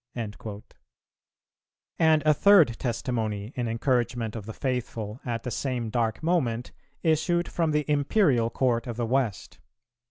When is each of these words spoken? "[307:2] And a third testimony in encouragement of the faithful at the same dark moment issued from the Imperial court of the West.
"[307:2] 0.15 0.61
And 1.99 2.23
a 2.25 2.33
third 2.33 2.79
testimony 2.79 3.53
in 3.53 3.67
encouragement 3.67 4.35
of 4.35 4.47
the 4.47 4.51
faithful 4.53 5.19
at 5.23 5.43
the 5.43 5.51
same 5.51 5.91
dark 5.91 6.23
moment 6.23 6.71
issued 7.03 7.47
from 7.47 7.69
the 7.69 7.85
Imperial 7.87 8.49
court 8.49 8.87
of 8.87 8.97
the 8.97 9.05
West. 9.05 9.59